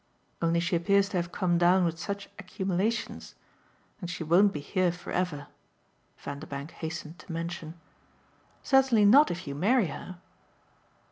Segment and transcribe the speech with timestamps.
[0.41, 3.35] Only she appears to have come down with such accumulations.
[4.01, 5.45] And she won't be here for ever,"
[6.17, 7.79] Vanderbank hastened to mention.
[8.63, 10.17] "Certainly not if you marry her."